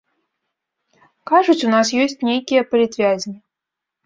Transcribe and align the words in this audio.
Кажуць, 1.31 1.57
у 1.67 1.75
нас 1.75 1.93
ёсць 2.03 2.19
нейкія 2.31 2.61
палітвязні. 2.73 3.37